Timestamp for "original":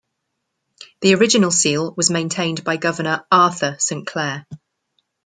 1.13-1.51